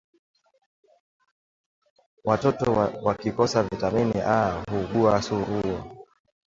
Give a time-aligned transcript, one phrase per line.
[2.23, 2.71] Watoto
[3.03, 5.85] wakikosa vitamini A huugua surua